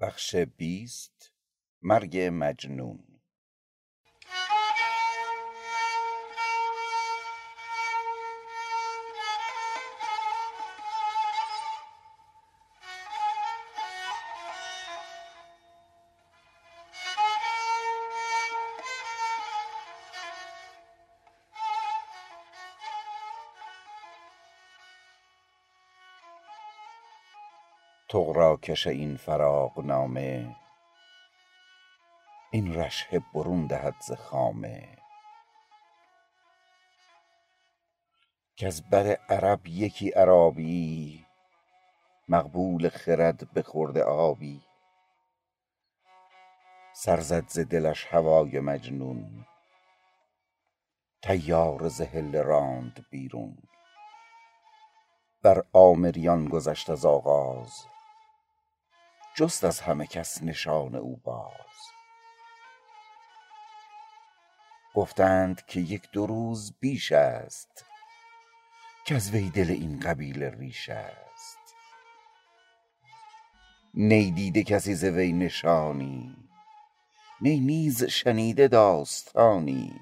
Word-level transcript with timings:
بخش 0.00 0.36
بیست 0.36 1.32
مرگ 1.82 2.28
مجنون. 2.32 3.09
طغراکش 28.12 28.86
این 28.86 29.16
فراقنامه 29.16 30.56
این 32.50 32.74
رشحه 32.74 33.20
برون 33.34 33.66
دهد 33.66 33.94
ز 34.00 34.12
خامه. 34.12 34.98
کز 38.56 38.82
بر 38.82 39.06
عرب 39.06 39.66
یکی 39.66 40.10
عرابی 40.10 41.26
مقبول 42.28 42.88
خرد 42.88 43.54
بخورده 43.54 44.02
آبی. 44.04 44.62
سر 46.92 47.20
زد 47.20 47.48
ز 47.48 47.58
دلش 47.58 48.06
هوای 48.06 48.60
مجنون. 48.60 49.46
طیاره 51.22 51.88
ز 51.88 52.02
راند 52.34 53.06
بیرون. 53.10 53.58
بر 55.42 55.64
آمریان 55.72 56.48
گذشت 56.48 56.90
از 56.90 57.06
آغاز. 57.06 57.86
جست 59.40 59.64
از 59.64 59.80
همه 59.80 60.06
کس 60.06 60.42
نشان 60.42 60.94
او 60.94 61.16
باز. 61.16 61.76
گفتند 64.94 65.66
که 65.66 65.80
یک 65.80 66.10
دو 66.12 66.26
روز 66.26 66.74
بیش 66.80 67.12
است 67.12 67.84
کز 69.06 69.30
وی 69.30 69.50
دل 69.50 69.70
این 69.70 70.00
قبیله 70.00 70.50
ریش 70.50 70.88
است. 70.88 71.58
نی 73.94 74.30
دیده 74.30 74.62
کسی 74.62 74.94
ز 74.94 75.04
وی 75.04 75.32
نشانی 75.32 76.36
نی 77.40 77.60
نیز 77.60 78.04
شنیده 78.04 78.68
داستانی. 78.68 80.00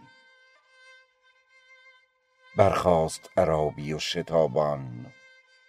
برخاست 2.57 3.31
عرابی 3.37 3.93
و 3.93 3.99
شتابان 3.99 5.13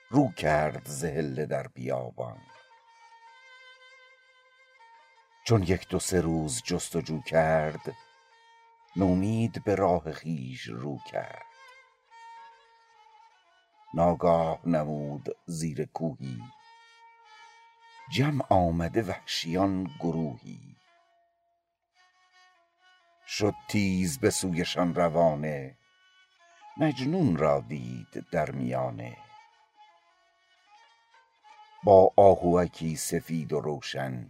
رو 0.10 0.32
کرد 0.32 0.86
ز 0.86 1.06
حله 1.06 1.46
در 1.46 1.68
بیابان. 1.68 2.42
چون 5.50 5.64
یک 5.64 5.88
دو 5.88 6.00
سه 6.00 6.22
روز 6.22 6.64
جست 6.64 6.96
و 6.96 7.02
جو 7.02 7.22
کرد 7.22 7.96
نومید 8.96 9.64
به 9.64 9.76
راه 9.76 10.14
خویش 10.14 10.62
رو 10.62 11.00
کرد. 11.12 11.46
ناگاه 13.94 14.60
نمود 14.66 15.30
زیر 15.46 15.86
کوهی 15.86 16.42
جمع 18.12 18.46
آمده 18.50 19.02
وحشیان 19.02 19.84
گروهی. 20.00 20.76
شد 23.28 23.56
تیز 23.70 24.20
به 24.20 24.30
سویشان 24.30 24.96
روانه 24.96 25.78
مجنون 26.78 27.38
را 27.38 27.60
دید 27.60 28.26
در 28.32 28.52
میانه. 28.52 29.18
با 31.84 32.14
آهوکی 32.18 32.96
سفید 32.96 33.54
و 33.54 33.60
روشن 33.60 34.28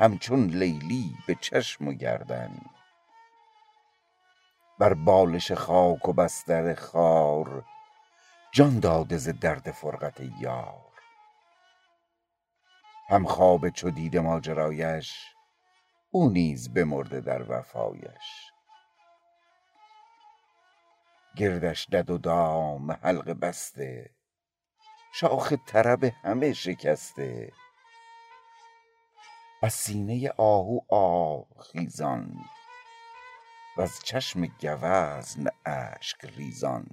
همچون 0.00 0.46
لیلی 0.46 1.16
به 1.26 1.34
چشم 1.34 1.88
و 1.88 1.92
گردن. 1.92 2.60
بر 4.78 4.94
بالش 4.94 5.52
خاک 5.52 6.08
و 6.08 6.12
بستر 6.12 6.74
خار 6.74 7.64
جان 8.52 8.80
داده 8.80 9.16
ز 9.16 9.28
درد 9.28 9.70
فرقت 9.70 10.20
یار. 10.40 10.90
همخوابه 13.08 13.70
چو 13.70 13.90
دیده 13.90 14.20
ماجرایش 14.20 15.34
او 16.10 16.30
نیز 16.30 16.74
بمرده 16.74 17.20
در 17.20 17.58
وفایش. 17.58 18.52
گردش 21.36 21.88
دد 21.92 22.10
و 22.10 22.18
دام 22.18 22.92
حلقه 22.92 23.34
بسته 23.34 24.10
شاخ 25.14 25.52
طرب 25.66 26.04
همه 26.04 26.52
شکسته. 26.52 27.52
از 29.62 29.72
سینه 29.74 30.30
آهو 30.36 30.80
آه 30.88 31.46
خیزان 31.72 32.44
وز 33.76 34.02
چشم 34.02 34.46
گوزن 34.46 35.46
اشک 35.66 36.24
ریزان. 36.24 36.86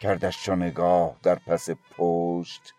کردش 0.00 0.44
چو 0.44 0.56
نگاه 0.56 1.16
در 1.22 1.34
پس 1.34 1.68
پشت 1.70 2.74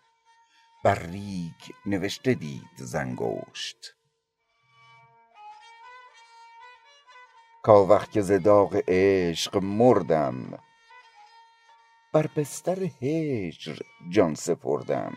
بر 0.84 0.98
ریگ 0.98 1.60
نوشته 1.86 2.34
دید 2.34 2.76
ز 2.76 2.94
انگشت 2.94 3.96
کاوخ 7.62 8.08
که 8.08 8.20
ز 8.20 8.32
داغ 8.32 8.82
عشق 8.88 9.56
مردم 9.56 10.58
بر 12.12 12.26
بستر 12.26 12.78
هجر 13.02 13.78
جان 14.10 14.34
سپردم. 14.34 15.16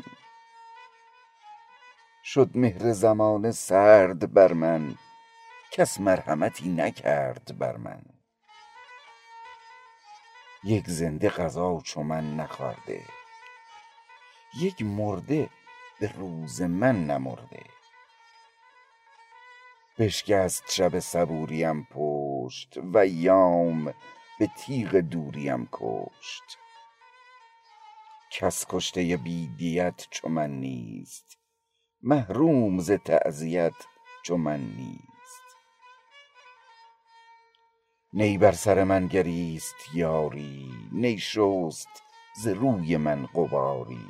شد 2.34 2.50
مهر 2.58 2.92
زمانه 2.92 3.52
سرد 3.52 4.34
بر 4.34 4.53
من. 4.53 4.96
کس 5.72 6.00
مرحمتی 6.00 6.69
نکرد 6.69 7.58
بر 7.59 7.78
من. 7.78 8.02
یک 10.64 10.88
زنده 10.88 11.30
غذا 11.30 11.81
چو 11.84 12.03
من 12.03 12.36
نخورده. 12.36 13.02
یک 14.59 14.81
مرده 14.81 15.50
به 16.00 16.12
روز 16.18 16.62
من 16.62 17.08
نمرده. 17.08 17.64
بشکست 20.00 20.72
شب 20.72 21.00
صبوریم 21.00 21.88
پشت 21.91 22.78
و 22.78 22.97
ایام 22.97 23.86
به 24.40 24.50
تیغ 24.58 24.96
دوریم 24.96 25.70
کشت. 25.72 26.58
کس 28.31 28.66
کشته 28.70 29.18
بی 29.18 29.47
دیت 29.47 30.08
چو 30.09 30.30
من 30.30 30.52
نیست. 30.52 31.41
محروم 32.04 32.80
ز 32.80 32.92
تعزیت 32.92 33.74
چو 34.24 34.38
من 34.38 34.60
نیست. 34.60 35.44
نی 38.14 38.38
بر 38.38 38.52
سر 38.52 38.84
من 38.84 39.08
گریست 39.08 39.76
یاری 39.94 40.72
نی 40.92 41.18
شست 41.20 42.04
ز 42.36 42.48
روی 42.48 42.98
من 42.98 43.26
غباری. 43.26 44.08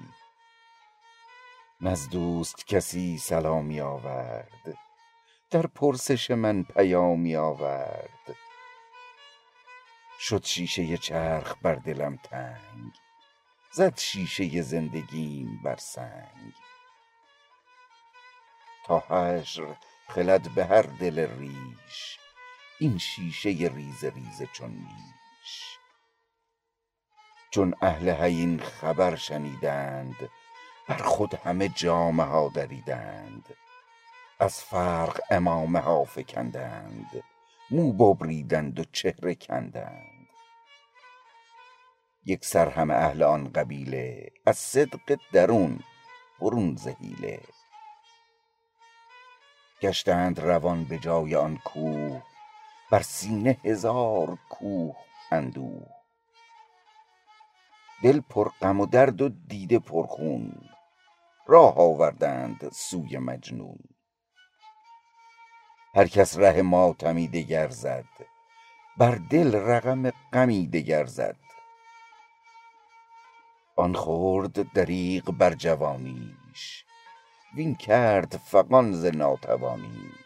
نز 1.81 2.09
دوست 2.09 2.68
کسی 2.68 3.18
سلامی 3.18 3.81
آورد 3.81 4.78
در 5.52 5.68
پرسش 5.68 6.31
من 6.31 6.63
پیامی 6.63 7.35
آورد. 7.35 8.35
شد 10.19 10.46
شیشه 10.46 10.97
چرخ 10.97 11.56
بر 11.62 11.75
دلم 11.75 12.18
تنگ 12.18 12.94
زد 13.72 13.97
شیشه 13.97 14.62
زندگیم 14.62 15.62
بر 15.63 15.75
سنگ. 15.75 16.53
حشر 19.00 19.75
خلد 20.07 20.56
به 20.56 20.66
هر 20.66 20.81
دل 20.81 21.28
ریش. 21.40 22.18
این 22.79 22.97
شیشه 22.97 23.50
ریزه 23.50 24.09
ریزه 24.16 24.47
چون 24.53 24.69
نیش. 24.69 25.78
چون 27.52 27.75
اهل 27.81 28.09
این 28.09 28.59
خبر 28.59 29.16
شنیدند 29.16 30.29
بر 30.88 30.97
خود 30.97 31.34
همه 31.34 31.69
جامه 31.69 32.23
ها 32.23 32.52
دریدند. 32.55 33.46
از 34.40 34.64
فرق 34.64 35.22
عمامه 35.32 35.79
ها 35.79 36.03
فکندند 36.03 37.23
مو 37.72 37.94
ببریدند 37.94 38.79
و 38.79 38.84
چهره 38.91 39.35
کندند. 39.35 40.28
یکسر 42.26 42.70
همه 42.70 42.94
اهل 42.94 43.23
آن 43.23 43.52
قبیله 43.52 44.32
از 44.46 44.58
صدق 44.58 45.20
درون 45.32 45.79
برون 46.41 46.76
ز 46.76 46.87
حیله 46.87 47.41
گشتند 49.81 50.39
روان 50.39 50.83
به 50.83 50.97
جای 50.97 51.35
آن 51.35 51.57
کوه 51.57 52.22
بر 52.91 53.01
سینه 53.01 53.57
هزار 53.63 54.37
کوه 54.49 54.95
اندوه. 55.31 55.87
دل 58.03 58.22
پر 58.22 58.49
غم 58.61 58.79
و 58.79 58.85
درد 58.85 59.22
و 59.22 59.29
دیده 59.29 59.79
پر 59.79 60.05
خون 60.07 60.69
راه 61.47 61.78
آوردند 61.78 62.69
سوی 62.72 63.17
مجنون. 63.17 63.79
هر 65.95 66.07
کس 66.07 66.37
ره 66.37 66.61
ماتمی 66.61 67.27
دگر 67.27 67.69
زد 67.69 68.05
بر 68.97 69.16
دل 69.16 69.55
رقم 69.55 70.09
غمی 70.09 70.67
دگر 70.67 71.05
زد. 71.05 71.37
آن 73.75 73.95
خرد 73.95 74.72
دریغ 74.73 75.31
بر 75.31 75.53
جوانیش 75.53 76.85
وین 77.55 77.75
کرد 77.75 78.37
فغان 78.37 78.93
ز 78.93 79.05
ناتوانیش 79.05 80.21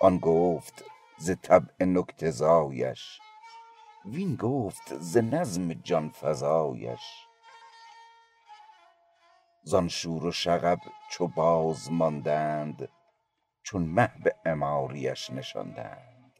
آن 0.00 0.18
گفت 0.18 0.84
ز 1.18 1.30
طبع 1.42 1.84
نکته 1.84 2.30
زایش 2.30 3.20
وین 4.04 4.36
گفت 4.36 4.98
ز 4.98 5.16
نظم 5.16 5.72
جان 5.72 6.10
فزایش. 6.10 7.26
زان 9.62 9.88
شور 9.88 10.26
و 10.26 10.32
شغب 10.32 10.78
چو 11.10 11.26
باز 11.26 11.92
ماندند 11.92 12.88
چون 13.62 13.82
مه 13.82 14.10
به 14.24 14.36
عماریش 14.46 15.30
نشاندند. 15.30 16.32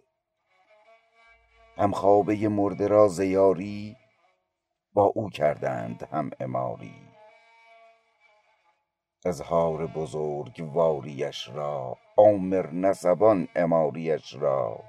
همخوابه 1.76 2.48
مرده 2.48 2.86
را 2.86 3.08
ز 3.08 3.20
با 4.92 5.04
او 5.04 5.30
کردند 5.30 6.02
هم 6.02 6.30
عماری. 6.40 7.12
اظهار 9.24 9.86
بزرگواریش 9.86 11.48
را 11.48 11.98
آمر 12.16 12.70
نسبان 12.70 13.48
عماریش 13.56 14.34
را. 14.34 14.84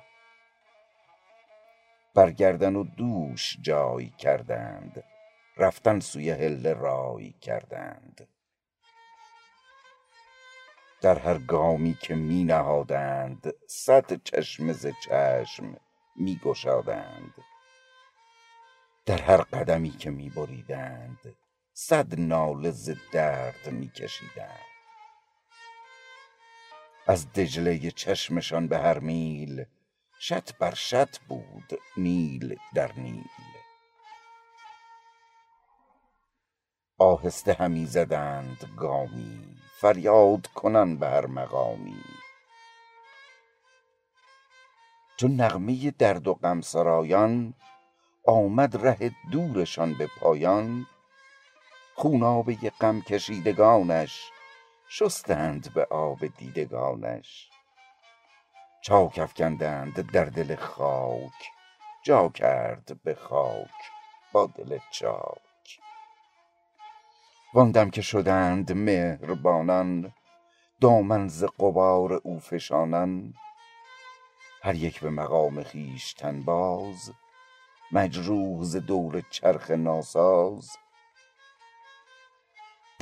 بر 2.16 2.32
گردن 2.32 2.76
و 2.76 2.84
دوش 2.84 3.58
جای 3.62 4.10
کردند 4.10 5.04
رفتن 5.58 6.00
سوی 6.00 6.32
حله 6.32 6.74
رای 6.74 7.32
کردند. 7.32 8.28
در 11.02 11.20
هر 11.20 11.38
گامی 11.38 11.98
که 12.02 12.16
می 12.16 12.44
نهادند 12.44 13.54
صد 13.68 14.24
چشمه 14.24 14.74
ز 14.74 14.88
چشم 15.06 15.76
می 16.16 16.40
گشادند 16.46 17.34
در 19.06 19.22
هر 19.22 19.38
قدمی 19.38 19.90
که 19.90 20.10
می 20.10 20.30
بریدند 20.30 21.36
صد 21.76 22.20
ناله 22.20 22.72
ز 22.72 22.90
درد 23.12 23.70
می 23.70 23.90
کشیدند 23.90 24.60
از 27.08 27.34
دجله 27.34 27.92
چشمشان 27.92 28.68
به 28.68 28.78
هر 28.78 29.00
میل 29.00 29.66
شط 30.20 30.54
بر 30.54 30.74
شط 30.74 31.18
بود 31.20 31.80
نیل 31.98 32.60
در 32.76 32.94
نیل. 32.94 33.26
آهسته 36.98 37.54
همی 37.54 37.86
زدند 37.86 38.70
گامی 38.78 39.58
فریاد 39.82 40.48
کنان 40.48 40.98
به 40.98 41.08
هر 41.08 41.26
مقامی. 41.26 42.04
چو 45.18 45.28
نغمه 45.28 45.92
درد 45.92 46.28
و 46.28 46.34
غم 46.34 46.62
سرایان 46.62 47.54
آمد 48.26 48.88
ره 48.88 49.12
دورشان 49.32 49.94
به 49.94 50.10
پایان. 50.20 50.86
خونابه 51.96 52.56
غم 52.82 53.02
کشیدگانش 53.02 54.32
شستند 54.88 55.74
به 55.74 55.86
آب 55.86 56.28
دیدگانش. 56.28 57.50
چاک 58.82 59.20
افکندند 59.20 60.12
در 60.12 60.26
دل 60.26 60.56
خاک 60.56 61.52
جا 62.04 62.30
کرد 62.30 63.02
به 63.04 63.16
خاک 63.16 63.92
با 64.34 64.46
دل 64.46 64.78
چاک. 64.92 65.80
وان 67.54 67.72
دم 67.72 67.90
که 67.90 68.02
شدند 68.02 68.72
مهربانان 68.72 70.14
دامن 70.82 71.28
ز 71.28 71.46
غبار 71.60 72.14
او 72.14 72.40
فشانان. 72.40 73.34
هر 74.64 74.76
یک 74.76 75.00
به 75.00 75.10
مقام 75.10 75.64
خویشتن 75.64 76.42
باز 76.42 77.12
مجروح 77.92 78.64
ز 78.64 78.76
دور 78.76 79.22
چرخ 79.30 79.72
ناساز. 79.72 80.70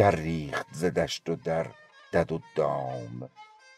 در 0.02 0.16
ریخت 0.16 0.68
ز 0.72 0.86
دشت 0.86 1.30
و 1.30 1.36
در 1.36 1.68
دد 2.14 2.32
و 2.32 2.40
دام 2.56 3.30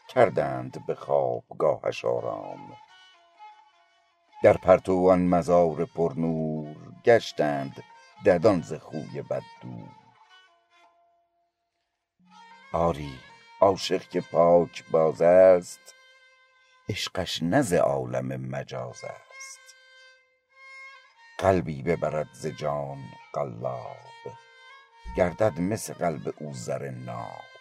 کردند 0.08 0.86
به 0.86 0.94
خوابگاهش 0.94 2.04
آرام. 2.04 2.76
در 4.42 4.56
پرتو 4.56 5.10
آن 5.10 5.26
مزار 5.26 5.84
پرنور 5.84 6.76
گشتند 7.04 7.84
ددان 8.26 8.62
ز 8.62 8.72
خوی 8.72 9.22
بد 9.30 9.42
دور. 9.62 9.90
آری 12.72 13.18
عاشق 13.60 14.08
که 14.08 14.20
پاکباز 14.20 15.22
است 15.22 15.94
عشقش 16.88 17.42
نه 17.42 17.62
ز 17.62 17.72
عالم 17.72 18.40
مجاز 18.40 19.04
است. 19.04 19.74
قلبی 21.38 21.82
ببرد 21.82 22.28
ز 22.32 22.46
جان 22.46 22.98
قلاب. 23.32 24.43
گردد 25.16 25.60
مس 25.60 25.90
قلب 25.90 26.34
او 26.38 26.52
زر 26.52 26.90
ناب. 26.90 27.54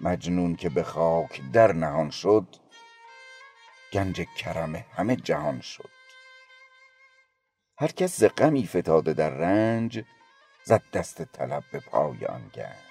مجنون 0.00 0.56
که 0.56 0.68
به 0.68 0.82
خاک 0.82 1.42
در 1.52 1.72
نهان 1.72 2.10
شد 2.10 2.56
گنج 3.92 4.26
کرم 4.36 4.74
همه 4.74 5.16
جهان 5.16 5.60
شد. 5.60 5.90
هر 7.78 7.88
کس 7.88 8.16
ز 8.20 8.24
غمی 8.24 8.66
فتاده 8.66 9.12
در 9.12 9.30
رنج 9.30 10.04
زد 10.64 10.82
دست 10.92 11.22
طلب 11.22 11.64
به 11.72 11.80
پای 11.80 12.26
آن 12.26 12.50
گنج. 12.54 12.84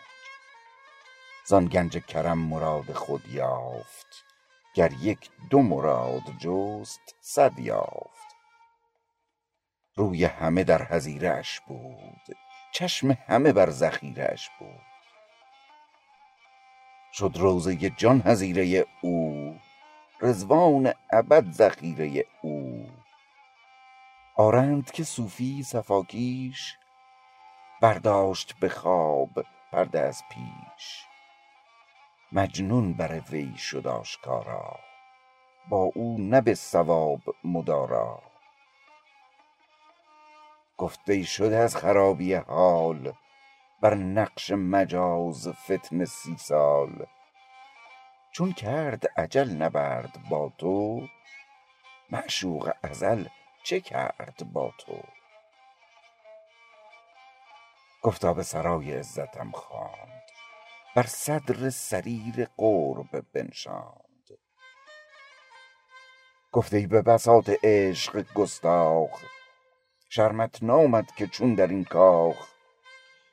زان 1.46 1.66
گنج 1.66 1.98
کرم 1.98 2.38
مراد 2.38 2.94
خود 2.94 3.28
یافت 3.28 4.26
گر 4.74 4.92
یک 5.02 5.30
دو 5.50 5.62
مراد 5.62 6.24
جست 6.40 7.16
صد 7.22 7.60
یافت. 7.60 8.23
روی 9.96 10.26
همه 10.26 10.64
در 10.64 10.84
حظیره 10.84 11.30
اش 11.30 11.60
بود. 11.60 12.38
چشم 12.72 13.12
همه 13.12 13.54
بر 13.54 13.70
ذخیره 13.70 14.30
اش 14.32 14.50
بود. 14.60 14.82
شد 17.14 17.32
روضه 17.36 17.76
جان 17.76 18.22
حظیره 18.22 18.86
او 19.02 19.56
رضوان 20.22 20.94
ابد 21.12 21.52
ذخیره 21.52 22.26
او. 22.42 22.88
آرند 24.36 24.92
که 24.92 25.04
صوفی 25.04 25.64
صفا 25.64 26.04
کیش 26.04 26.78
برداشت 27.82 28.60
به 28.60 28.70
خواب 28.70 29.46
پرده 29.72 30.00
از 30.00 30.24
پیش. 30.30 31.06
مجنون 32.32 32.94
بر 32.94 33.22
وی 33.32 33.58
شد 33.58 33.88
آشکارا. 33.88 34.80
با 35.70 35.92
او 35.96 36.18
نه 36.20 36.42
به 36.42 36.56
صواب 36.56 37.22
مدارا. 37.44 38.33
گفت 40.78 41.10
ای 41.10 41.24
شده 41.24 41.58
از 41.58 41.76
خرابی 41.76 42.34
حال 42.34 43.14
بر 43.82 43.94
نقش 43.96 44.52
مجاز 44.52 45.48
فتنه 45.48 46.06
سی 46.06 46.38
سال. 46.38 47.06
چون 48.32 48.54
کرد 48.54 49.04
اجل 49.18 49.50
نبرد 49.50 50.18
با 50.30 50.54
تو 50.58 51.08
معشوق 52.12 52.72
ازل 52.84 53.26
چه 53.64 53.80
کرد 53.80 54.52
با 54.54 54.74
تو؟ 54.78 55.04
گفتا 58.04 58.34
به 58.34 58.44
سرای 58.44 58.94
عزتم 58.94 59.52
خواند 59.52 60.24
بر 60.96 61.04
صدر 61.04 61.70
سریر 61.70 62.48
قرب 62.58 63.26
بنشاند. 63.34 64.30
گفت 66.52 66.74
ای 66.74 66.88
به 66.88 67.02
بساط 67.02 67.50
عشق 67.64 68.34
گستاخ 68.34 69.24
شرمت 70.16 70.64
نامد 70.64 71.12
که 71.16 71.28
چون 71.28 71.56
درین 71.56 71.84
کاخ 71.84 72.48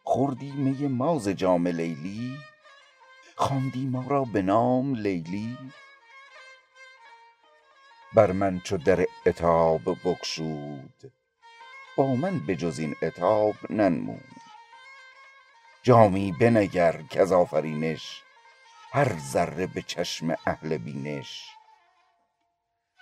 خوردی 0.03 0.51
می 0.53 0.89
ما 0.89 1.19
ز 1.19 1.29
جام 1.29 1.67
لیلی 1.67 2.39
خواندی 3.37 3.87
ما 3.87 4.07
را 4.09 4.25
به 4.25 4.43
نام 4.43 4.95
لیلی. 4.95 5.59
بر 8.15 8.33
من 8.33 8.61
چو 8.61 8.77
در 8.77 9.07
عتاب 9.27 9.81
بگشود 9.85 11.13
با 11.97 12.15
من 12.15 12.47
به 12.47 12.57
جز 12.57 12.79
این 12.79 12.97
عتاب 13.03 13.55
ننمود. 13.71 14.41
جامی 15.83 16.33
بنگر 16.41 17.03
کز 17.03 17.33
آفرینش 17.33 18.23
هر 18.93 19.19
ذره 19.19 19.67
به 19.67 19.83
چشم 19.83 20.37
اهل 20.47 20.79
بینش. 20.79 21.51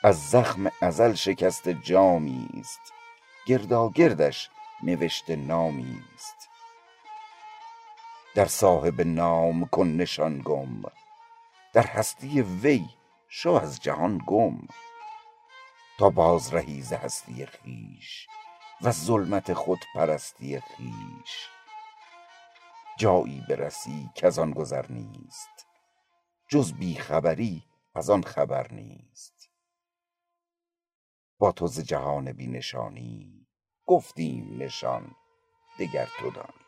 از 0.02 0.30
زخم 0.30 0.70
ازل 0.80 1.14
شکسته 1.14 1.74
جامی 1.74 2.48
است 2.60 2.97
گرداگردش 3.48 4.50
نوشته 4.82 5.36
نامی 5.36 6.02
است. 6.14 6.48
در 8.34 8.44
صاحب 8.44 9.00
نام 9.00 9.66
کن 9.66 9.86
نشان 9.86 10.42
گم 10.44 10.82
در 11.72 11.86
هستی 11.86 12.42
وی 12.42 12.84
شو 13.28 13.50
از 13.50 13.80
جهان 13.80 14.22
گم. 14.26 14.58
تا 15.98 16.10
باز 16.10 16.54
رهی 16.54 16.82
ز 16.82 16.92
هستی 16.92 17.46
خویش 17.46 18.26
وز 18.82 19.04
ظلمت 19.04 19.52
خودپرستی 19.52 20.60
خویش. 20.60 21.48
جایی 22.98 23.44
برسی 23.48 24.10
کز 24.14 24.38
آن 24.38 24.50
گذر 24.50 24.86
نیست 24.88 25.66
جز 26.48 26.72
بی 26.72 26.94
خبری 26.94 27.64
از 27.94 28.10
آن 28.10 28.22
خبر 28.22 28.72
نیست. 28.72 29.37
با 31.38 31.52
تو 31.52 31.68
ز 31.68 31.80
جهان 31.80 32.32
بی 32.32 32.46
نشانی 32.48 33.46
گفتیم 33.86 34.62
نشان 34.62 35.16
دگر 35.80 36.08
تو 36.20 36.30
دانی. 36.30 36.67